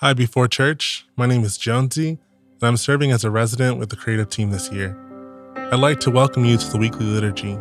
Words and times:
Hi, 0.00 0.12
Before 0.12 0.46
Church. 0.46 1.06
My 1.16 1.24
name 1.24 1.42
is 1.42 1.56
Jonesy, 1.56 2.18
and 2.60 2.62
I'm 2.62 2.76
serving 2.76 3.12
as 3.12 3.24
a 3.24 3.30
resident 3.30 3.78
with 3.78 3.88
the 3.88 3.96
creative 3.96 4.28
team 4.28 4.50
this 4.50 4.70
year. 4.70 4.94
I'd 5.56 5.78
like 5.78 6.00
to 6.00 6.10
welcome 6.10 6.44
you 6.44 6.58
to 6.58 6.70
the 6.70 6.76
weekly 6.76 7.06
liturgy. 7.06 7.58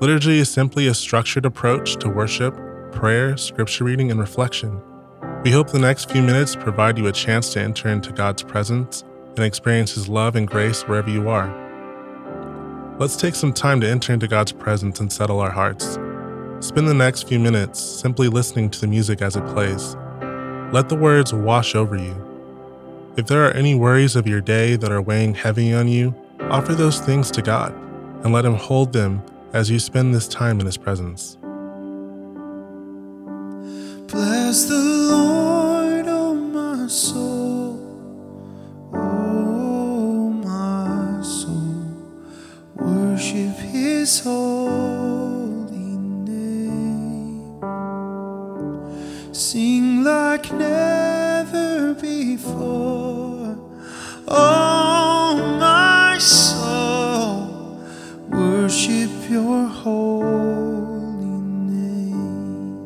Liturgy 0.00 0.40
is 0.40 0.48
simply 0.50 0.88
a 0.88 0.94
structured 0.94 1.46
approach 1.46 1.94
to 1.98 2.08
worship, 2.08 2.58
prayer, 2.90 3.36
scripture 3.36 3.84
reading, 3.84 4.10
and 4.10 4.18
reflection. 4.18 4.82
We 5.44 5.52
hope 5.52 5.70
the 5.70 5.78
next 5.78 6.10
few 6.10 6.22
minutes 6.22 6.56
provide 6.56 6.98
you 6.98 7.06
a 7.06 7.12
chance 7.12 7.52
to 7.52 7.60
enter 7.60 7.88
into 7.88 8.10
God's 8.10 8.42
presence 8.42 9.04
and 9.36 9.44
experience 9.44 9.94
His 9.94 10.08
love 10.08 10.34
and 10.34 10.48
grace 10.48 10.82
wherever 10.88 11.08
you 11.08 11.28
are. 11.28 11.54
Let's 12.98 13.14
take 13.14 13.36
some 13.36 13.52
time 13.52 13.80
to 13.82 13.88
enter 13.88 14.12
into 14.12 14.26
God's 14.26 14.50
presence 14.50 14.98
and 14.98 15.12
settle 15.12 15.38
our 15.38 15.52
hearts. 15.52 16.00
Spend 16.58 16.88
the 16.88 16.94
next 16.94 17.28
few 17.28 17.38
minutes 17.38 17.78
simply 17.78 18.26
listening 18.26 18.70
to 18.70 18.80
the 18.80 18.88
music 18.88 19.22
as 19.22 19.36
it 19.36 19.46
plays. 19.46 19.96
Let 20.72 20.88
the 20.88 20.94
words 20.94 21.32
wash 21.34 21.74
over 21.74 21.96
you. 21.96 22.14
If 23.16 23.26
there 23.26 23.44
are 23.44 23.50
any 23.50 23.74
worries 23.74 24.14
of 24.14 24.28
your 24.28 24.40
day 24.40 24.76
that 24.76 24.92
are 24.92 25.02
weighing 25.02 25.34
heavy 25.34 25.72
on 25.74 25.88
you, 25.88 26.14
offer 26.42 26.74
those 26.74 27.00
things 27.00 27.30
to 27.32 27.42
God 27.42 27.72
and 28.22 28.32
let 28.32 28.44
Him 28.44 28.54
hold 28.54 28.92
them 28.92 29.20
as 29.52 29.68
you 29.68 29.80
spend 29.80 30.14
this 30.14 30.28
time 30.28 30.60
in 30.60 30.66
His 30.66 30.76
presence. 30.76 31.36
Bless 34.06 34.64
the 34.66 34.78
Lord, 34.78 36.06
oh 36.08 36.34
my 36.34 36.86
soul. 36.86 37.78
Oh 38.94 40.30
my 40.30 41.22
soul. 41.22 41.84
Worship 42.76 43.56
his 43.56 44.20
holy 44.20 45.96
name. 46.26 47.60
Sing 49.32 49.69
like 50.40 50.52
never 50.52 51.94
before. 51.94 53.58
Oh 54.28 55.56
my 55.60 56.16
soul. 56.18 57.82
Worship 58.28 59.10
your 59.28 59.66
holy 59.66 61.40
name. 61.68 62.76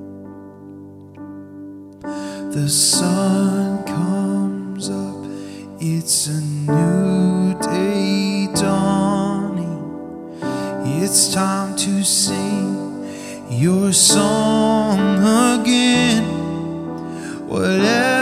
The 2.51 2.69
sun 2.69 3.85
comes 3.85 4.91
up, 4.91 5.25
it's 5.81 6.27
a 6.27 6.41
new 6.41 7.55
day 7.61 8.49
dawning. 8.55 9.83
It's 11.03 11.33
time 11.33 11.77
to 11.77 12.03
sing 12.03 13.07
your 13.51 13.93
song 13.93 15.19
again. 15.61 16.14
Whatever 17.47 18.14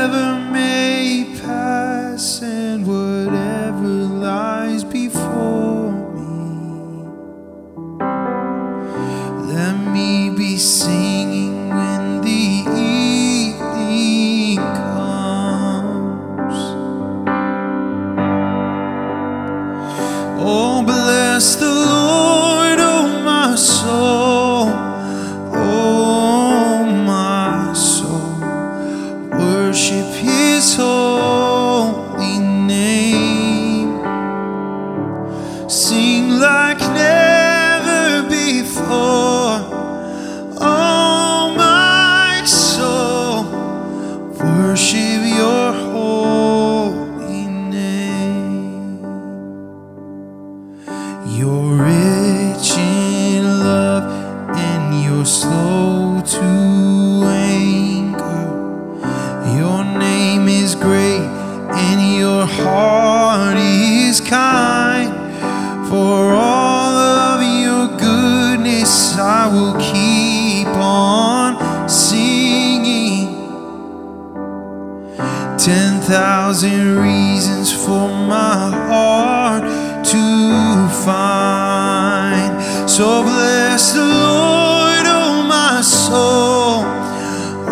So 82.96 83.22
bless 83.22 83.94
the 83.94 84.04
Lord, 84.04 85.06
oh 85.06 85.42
my 85.48 85.80
soul, 85.80 86.84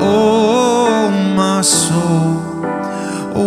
oh 0.00 1.10
my 1.36 1.60
soul. 1.60 2.40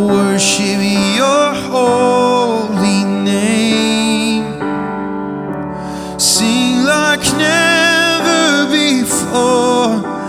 Worship 0.07 0.79
your 1.17 1.51
holy 1.71 3.03
name. 3.23 4.45
Sing 6.19 6.83
like 6.83 7.25
never 7.41 8.69
before. 8.69 10.22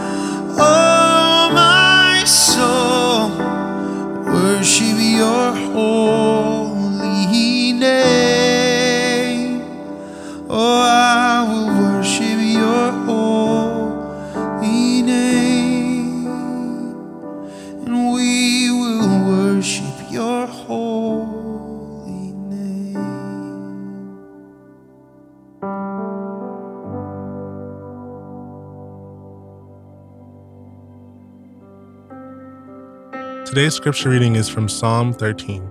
Today's 33.55 33.75
scripture 33.77 34.11
reading 34.11 34.35
is 34.35 34.49
from 34.49 34.69
Psalm 34.69 35.13
13. 35.13 35.71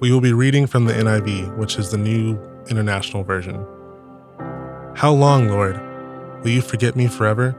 We 0.00 0.10
will 0.10 0.22
be 0.22 0.32
reading 0.32 0.66
from 0.66 0.86
the 0.86 0.94
NIV, 0.94 1.54
which 1.58 1.78
is 1.78 1.90
the 1.90 1.98
New 1.98 2.40
International 2.70 3.22
Version. 3.22 3.62
How 4.96 5.12
long, 5.12 5.48
Lord, 5.50 5.78
will 6.40 6.48
you 6.48 6.62
forget 6.62 6.96
me 6.96 7.06
forever? 7.06 7.54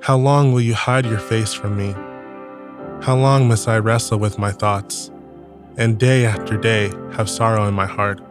How 0.00 0.16
long 0.16 0.54
will 0.54 0.62
you 0.62 0.72
hide 0.72 1.04
your 1.04 1.18
face 1.18 1.52
from 1.52 1.76
me? 1.76 1.92
How 3.02 3.14
long 3.14 3.46
must 3.46 3.68
I 3.68 3.76
wrestle 3.76 4.18
with 4.18 4.38
my 4.38 4.52
thoughts, 4.52 5.10
and 5.76 6.00
day 6.00 6.24
after 6.24 6.56
day 6.56 6.94
have 7.12 7.28
sorrow 7.28 7.68
in 7.68 7.74
my 7.74 7.84
heart? 7.84 8.22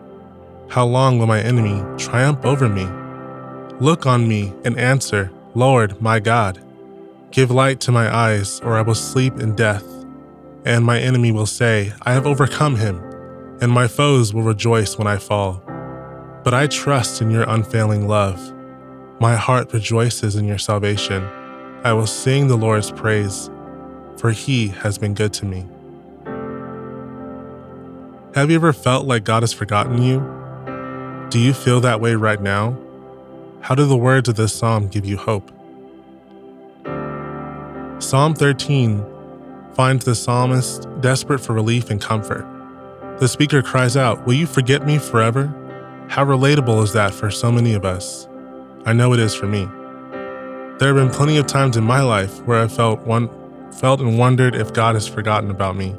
How 0.70 0.88
long 0.88 1.20
will 1.20 1.28
my 1.28 1.40
enemy 1.40 1.84
triumph 2.00 2.44
over 2.44 2.68
me? 2.68 2.88
Look 3.80 4.08
on 4.08 4.28
me 4.28 4.54
and 4.66 4.75
answer, 4.75 5.30
Lord, 5.54 6.02
my 6.02 6.20
God. 6.20 6.62
Give 7.34 7.50
light 7.50 7.80
to 7.80 7.92
my 7.92 8.16
eyes, 8.16 8.60
or 8.60 8.76
I 8.76 8.84
will 8.84 8.94
sleep 8.94 9.40
in 9.40 9.56
death. 9.56 9.84
And 10.66 10.86
my 10.86 11.00
enemy 11.00 11.31
will 11.31 11.48
say, 11.48 11.92
I 12.04 12.13
have 12.13 12.28
overcome 12.28 12.75
him, 12.75 13.02
and 13.60 13.72
my 13.72 13.88
foes 13.88 14.36
will 14.36 14.44
rejoice 14.44 15.00
when 15.00 15.07
I 15.07 15.18
fall. 15.18 15.63
But 16.44 16.54
I 16.54 16.68
trust 16.68 17.24
in 17.24 17.31
your 17.31 17.42
unfailing 17.50 18.07
love. 18.07 18.40
My 19.19 19.36
heart 19.36 19.74
rejoices 19.74 20.36
in 20.36 20.46
your 20.46 20.60
salvation. 20.60 21.24
I 21.84 21.92
will 21.94 22.06
sing 22.06 22.50
the 22.50 22.56
Lord's 22.56 22.92
praise, 22.92 23.50
for 24.18 24.30
he 24.30 24.68
has 24.68 25.00
been 25.00 25.16
good 25.16 25.34
to 25.34 25.46
me. 25.48 25.66
Have 28.36 28.52
you 28.52 28.57
ever 28.57 28.74
felt 28.74 29.07
like 29.07 29.24
God 29.24 29.42
has 29.42 29.54
forgotten 29.54 30.04
you? 30.04 30.19
Do 31.31 31.40
you 31.40 31.54
feel 31.54 31.81
that 31.81 32.00
way 32.00 32.13
right 32.13 32.40
now? 32.40 32.78
How 33.62 33.74
do 33.74 33.88
the 33.88 33.98
words 33.98 34.30
of 34.30 34.36
this 34.36 34.54
psalm 34.54 34.88
give 34.88 35.04
you 35.04 35.18
hope? 35.18 35.52
Psalm 38.13 38.36
13 38.36 39.04
finds 39.74 40.06
the 40.06 40.13
psalmist 40.13 40.88
desperate 41.01 41.39
for 41.39 41.54
relief 41.54 41.89
and 41.89 42.00
comfort. 42.00 42.45
The 43.18 43.27
speaker 43.27 43.63
cries 43.63 43.98
out, 43.98 44.27
Will 44.27 44.36
you 44.36 44.45
forget 44.45 44.86
me 44.86 45.00
forever? 45.00 45.48
How 46.10 46.24
relatable 46.24 46.83
is 46.83 46.94
that 46.94 47.12
for 47.12 47.31
so 47.31 47.51
many 47.51 47.74
of 47.74 47.86
us? 47.86 48.27
I 48.86 48.94
know 48.94 49.13
it 49.13 49.19
is 49.19 49.33
for 49.33 49.48
me. 49.48 49.65
There 50.77 50.94
have 50.94 50.95
been 50.95 51.10
plenty 51.10 51.38
of 51.38 51.48
times 51.48 51.75
in 51.75 51.86
my 51.86 52.04
life 52.04 52.39
where 52.44 52.62
I 52.62 52.68
felt 52.68 53.00
one 53.00 53.31
felt 53.80 54.00
and 54.00 54.19
wondered 54.19 54.54
if 54.54 54.74
God 54.74 54.94
has 54.94 55.07
forgotten 55.07 55.50
about 55.50 55.75
me. 55.75 55.95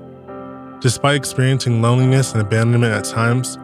Despite 0.78 1.16
experiencing 1.16 1.82
loneliness 1.82 2.30
and 2.30 2.40
abandonment 2.40 2.94
at 2.94 3.02
times, 3.02 3.58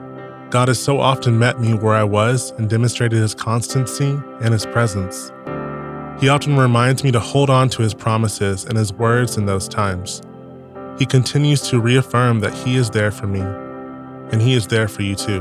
God 0.51 0.67
has 0.67 0.83
so 0.83 0.99
often 0.99 1.39
met 1.39 1.61
me 1.61 1.75
where 1.75 1.95
I 1.95 2.03
was 2.03 2.51
and 2.59 2.69
demonstrated 2.69 3.21
his 3.21 3.33
constancy 3.33 4.21
and 4.41 4.53
his 4.53 4.67
presence. 4.67 5.31
He 6.21 6.29
often 6.29 6.59
reminds 6.59 7.03
me 7.03 7.11
to 7.13 7.21
hold 7.21 7.49
on 7.49 7.71
to 7.71 7.83
his 7.83 7.95
promises 7.95 8.67
and 8.67 8.77
his 8.77 8.93
words 8.93 9.39
in 9.39 9.47
those 9.47 9.67
times. 9.67 10.21
He 10.99 11.07
continues 11.07 11.63
to 11.71 11.81
reaffirm 11.81 12.41
that 12.41 12.53
he 12.53 12.77
is 12.77 12.91
there 12.91 13.11
for 13.11 13.27
me, 13.27 13.41
and 13.41 14.43
he 14.43 14.53
is 14.53 14.67
there 14.67 14.87
for 14.87 15.01
you 15.01 15.15
too. 15.15 15.41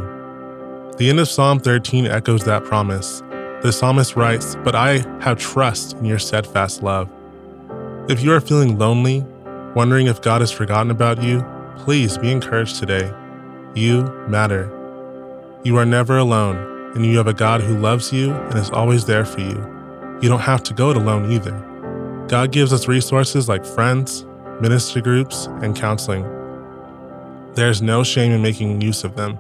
The 0.98 1.10
end 1.10 1.20
of 1.20 1.28
Psalm 1.28 1.60
13 1.60 2.08
echoes 2.08 2.46
that 2.46 2.64
promise. 2.64 3.22
The 3.62 3.74
psalmist 3.74 4.16
writes, 4.16 4.56
But 4.64 4.74
I 4.74 5.00
have 5.20 5.38
trust 5.38 5.98
in 5.98 6.06
your 6.06 6.18
steadfast 6.18 6.82
love. 6.82 7.10
If 8.08 8.24
you 8.24 8.32
are 8.32 8.40
feeling 8.40 8.78
lonely, 8.78 9.26
wondering 9.76 10.08
if 10.08 10.22
God 10.22 10.40
has 10.40 10.52
forgotten 10.52 10.92
about 10.92 11.22
you, 11.22 11.46
please 11.76 12.18
be 12.18 12.32
encouraged 12.32 12.78
today. 12.78 13.14
You 13.76 14.04
matter. 14.30 14.72
You 15.66 15.76
are 15.78 15.86
never 15.86 16.18
alone, 16.18 16.94
and 16.96 17.06
you 17.06 17.18
have 17.18 17.28
a 17.28 17.34
God 17.34 17.60
who 17.60 17.78
loves 17.78 18.14
you 18.14 18.32
and 18.32 18.58
is 18.58 18.70
always 18.70 19.04
there 19.06 19.26
for 19.26 19.42
you. 19.42 19.79
You 20.22 20.28
don't 20.28 20.42
have 20.42 20.64
to 20.64 20.74
go 20.74 20.92
it 20.92 20.98
alone 20.98 21.32
either. 21.32 21.58
God 22.28 22.52
gives 22.52 22.74
us 22.74 22.88
resources 22.88 23.48
like 23.48 23.66
friends, 23.66 24.26
ministry 24.60 25.02
groups, 25.02 25.46
and 25.62 25.76
counseling. 25.76 26.24
There 27.54 27.70
is 27.70 27.82
no 27.82 28.04
shame 28.04 28.32
in 28.32 28.42
making 28.42 28.82
use 28.82 29.04
of 29.04 29.16
them. 29.16 29.40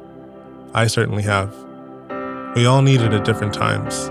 I 0.73 0.87
certainly 0.87 1.23
have. 1.23 1.53
We 2.55 2.65
all 2.65 2.81
need 2.81 3.01
it 3.01 3.13
at 3.13 3.25
different 3.25 3.53
times. 3.53 4.09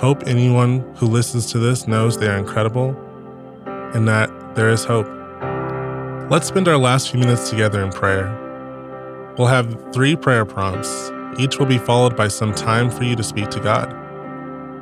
Hope 0.00 0.26
anyone 0.26 0.80
who 0.96 1.06
listens 1.06 1.52
to 1.52 1.58
this 1.58 1.86
knows 1.86 2.18
they 2.18 2.28
are 2.28 2.38
incredible 2.38 2.96
and 3.66 4.08
that 4.08 4.30
there 4.54 4.70
is 4.70 4.84
hope. 4.84 5.08
Let's 6.30 6.48
spend 6.48 6.66
our 6.66 6.78
last 6.78 7.10
few 7.10 7.20
minutes 7.20 7.50
together 7.50 7.82
in 7.82 7.92
prayer. 7.92 8.32
We'll 9.38 9.48
have 9.48 9.92
three 9.92 10.16
prayer 10.16 10.44
prompts. 10.44 11.10
Each 11.38 11.58
will 11.58 11.66
be 11.66 11.78
followed 11.78 12.16
by 12.16 12.28
some 12.28 12.54
time 12.54 12.90
for 12.90 13.04
you 13.04 13.14
to 13.16 13.22
speak 13.22 13.50
to 13.50 13.60
God. 13.60 13.94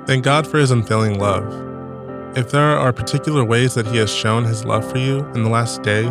Thank 0.06 0.24
God 0.24 0.46
for 0.46 0.58
His 0.58 0.70
unfailing 0.70 1.18
love. 1.18 1.44
If 2.36 2.50
there 2.50 2.76
are 2.76 2.92
particular 2.92 3.44
ways 3.44 3.74
that 3.74 3.86
He 3.86 3.96
has 3.96 4.12
shown 4.12 4.44
His 4.44 4.64
love 4.64 4.88
for 4.90 4.98
you 4.98 5.24
in 5.34 5.44
the 5.44 5.48
last 5.48 5.82
day, 5.82 6.04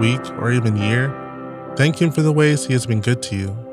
week, 0.00 0.20
or 0.32 0.50
even 0.50 0.76
year, 0.76 1.14
thank 1.76 2.00
Him 2.00 2.10
for 2.10 2.22
the 2.22 2.32
ways 2.32 2.66
He 2.66 2.72
has 2.72 2.86
been 2.86 3.00
good 3.00 3.22
to 3.22 3.36
you. 3.36 3.65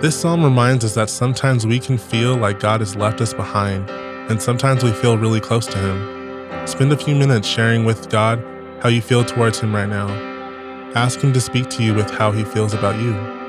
This 0.00 0.18
psalm 0.18 0.42
reminds 0.42 0.82
us 0.82 0.94
that 0.94 1.10
sometimes 1.10 1.66
we 1.66 1.78
can 1.78 1.98
feel 1.98 2.34
like 2.34 2.58
God 2.58 2.80
has 2.80 2.96
left 2.96 3.20
us 3.20 3.34
behind, 3.34 3.90
and 4.30 4.40
sometimes 4.40 4.82
we 4.82 4.92
feel 4.92 5.18
really 5.18 5.40
close 5.40 5.66
to 5.66 5.76
Him. 5.76 6.66
Spend 6.66 6.90
a 6.90 6.96
few 6.96 7.14
minutes 7.14 7.46
sharing 7.46 7.84
with 7.84 8.08
God 8.08 8.42
how 8.82 8.88
you 8.88 9.02
feel 9.02 9.26
towards 9.26 9.60
Him 9.60 9.74
right 9.74 9.90
now. 9.90 10.08
Ask 10.94 11.20
Him 11.20 11.34
to 11.34 11.40
speak 11.40 11.68
to 11.70 11.82
you 11.82 11.92
with 11.92 12.10
how 12.10 12.32
He 12.32 12.44
feels 12.44 12.72
about 12.72 12.98
you. 12.98 13.39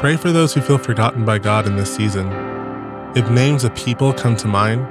Pray 0.00 0.16
for 0.16 0.32
those 0.32 0.54
who 0.54 0.62
feel 0.62 0.78
forgotten 0.78 1.26
by 1.26 1.38
God 1.38 1.66
in 1.66 1.76
this 1.76 1.94
season. 1.94 2.26
If 3.14 3.28
names 3.28 3.64
of 3.64 3.74
people 3.74 4.14
come 4.14 4.34
to 4.36 4.48
mind, 4.48 4.86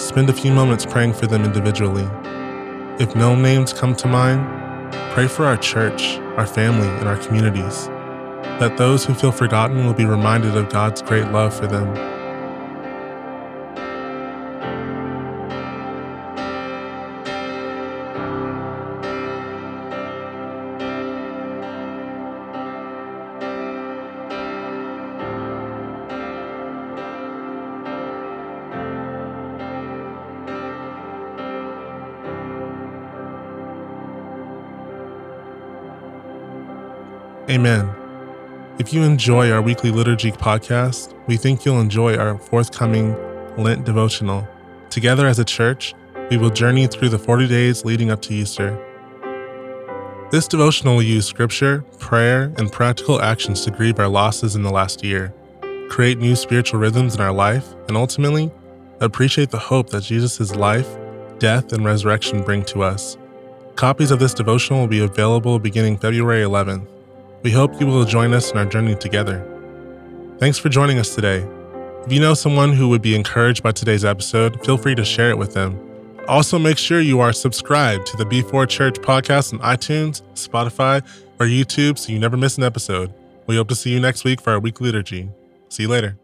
spend 0.00 0.30
a 0.30 0.32
few 0.32 0.50
moments 0.52 0.86
praying 0.86 1.12
for 1.12 1.26
them 1.26 1.44
individually. 1.44 2.08
If 2.98 3.14
no 3.14 3.36
names 3.36 3.74
come 3.74 3.94
to 3.96 4.08
mind, 4.08 4.40
pray 5.12 5.28
for 5.28 5.44
our 5.44 5.58
church, 5.58 6.16
our 6.38 6.46
family, 6.46 6.88
and 6.88 7.06
our 7.06 7.18
communities, 7.18 7.88
that 8.58 8.78
those 8.78 9.04
who 9.04 9.12
feel 9.12 9.32
forgotten 9.32 9.84
will 9.84 9.92
be 9.92 10.06
reminded 10.06 10.56
of 10.56 10.70
God's 10.70 11.02
great 11.02 11.30
love 11.30 11.52
for 11.52 11.66
them. 11.66 12.13
Amen. 37.50 37.94
If 38.78 38.94
you 38.94 39.02
enjoy 39.02 39.50
our 39.50 39.60
weekly 39.60 39.90
liturgy 39.90 40.32
podcast, 40.32 41.14
we 41.26 41.36
think 41.36 41.64
you'll 41.64 41.80
enjoy 41.80 42.16
our 42.16 42.38
forthcoming 42.38 43.14
Lent 43.58 43.84
devotional. 43.84 44.48
Together 44.88 45.26
as 45.26 45.38
a 45.38 45.44
church, 45.44 45.94
we 46.30 46.38
will 46.38 46.48
journey 46.48 46.86
through 46.86 47.10
the 47.10 47.18
40 47.18 47.46
days 47.46 47.84
leading 47.84 48.10
up 48.10 48.22
to 48.22 48.34
Easter. 48.34 48.78
This 50.30 50.48
devotional 50.48 50.96
will 50.96 51.02
use 51.02 51.26
scripture, 51.26 51.82
prayer, 51.98 52.50
and 52.56 52.72
practical 52.72 53.20
actions 53.20 53.60
to 53.64 53.70
grieve 53.70 53.98
our 53.98 54.08
losses 54.08 54.56
in 54.56 54.62
the 54.62 54.72
last 54.72 55.04
year, 55.04 55.34
create 55.90 56.18
new 56.18 56.34
spiritual 56.34 56.80
rhythms 56.80 57.14
in 57.14 57.20
our 57.20 57.32
life, 57.32 57.74
and 57.88 57.96
ultimately, 57.96 58.50
appreciate 59.00 59.50
the 59.50 59.58
hope 59.58 59.90
that 59.90 60.04
Jesus' 60.04 60.56
life, 60.56 60.88
death, 61.38 61.74
and 61.74 61.84
resurrection 61.84 62.42
bring 62.42 62.64
to 62.64 62.82
us. 62.82 63.18
Copies 63.76 64.10
of 64.10 64.18
this 64.18 64.32
devotional 64.32 64.80
will 64.80 64.88
be 64.88 65.00
available 65.00 65.58
beginning 65.58 65.98
February 65.98 66.42
11th. 66.42 66.88
We 67.44 67.50
hope 67.50 67.78
you 67.78 67.86
will 67.86 68.06
join 68.06 68.32
us 68.32 68.50
in 68.50 68.56
our 68.56 68.64
journey 68.64 68.94
together. 68.94 69.44
Thanks 70.38 70.56
for 70.56 70.70
joining 70.70 70.98
us 70.98 71.14
today. 71.14 71.46
If 72.06 72.10
you 72.10 72.18
know 72.18 72.32
someone 72.32 72.72
who 72.72 72.88
would 72.88 73.02
be 73.02 73.14
encouraged 73.14 73.62
by 73.62 73.72
today's 73.72 74.02
episode, 74.02 74.64
feel 74.64 74.78
free 74.78 74.94
to 74.94 75.04
share 75.04 75.28
it 75.28 75.36
with 75.36 75.52
them. 75.52 75.78
Also, 76.26 76.58
make 76.58 76.78
sure 76.78 77.02
you 77.02 77.20
are 77.20 77.34
subscribed 77.34 78.06
to 78.06 78.16
the 78.16 78.24
B4 78.24 78.66
Church 78.66 78.94
podcast 78.94 79.52
on 79.52 79.58
iTunes, 79.58 80.22
Spotify, 80.32 81.06
or 81.38 81.44
YouTube 81.44 81.98
so 81.98 82.12
you 82.12 82.18
never 82.18 82.38
miss 82.38 82.56
an 82.56 82.64
episode. 82.64 83.12
We 83.46 83.56
hope 83.56 83.68
to 83.68 83.74
see 83.74 83.90
you 83.90 84.00
next 84.00 84.24
week 84.24 84.40
for 84.40 84.54
our 84.54 84.58
weekly 84.58 84.86
liturgy. 84.86 85.28
See 85.68 85.82
you 85.82 85.90
later. 85.90 86.16